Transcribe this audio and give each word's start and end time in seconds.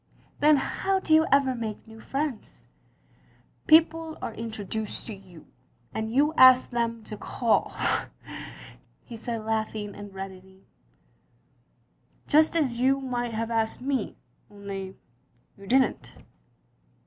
"Then 0.39 0.57
how 0.57 0.99
do 0.99 1.13
you 1.13 1.27
ever 1.31 1.53
make 1.53 1.85
new 1.87 1.99
friends?" 1.99 2.65
"People 3.67 4.17
are 4.19 4.33
introduced 4.33 5.05
to 5.05 5.13
you— 5.13 5.45
and 5.93 6.11
you 6.11 6.33
ask 6.37 6.71
them 6.71 7.03
to 7.03 7.15
call 7.15 7.71
—"he 9.05 9.15
said 9.15 9.45
laughing 9.45 9.93
and 9.95 10.11
reddening, 10.11 10.65
"just 12.25 12.55
as 12.57 12.79
you 12.79 12.99
might 12.99 13.35
have 13.35 13.51
asked 13.51 13.79
me, 13.81 14.15
only 14.49 14.95
you 15.55 15.67
didn't." 15.67 16.15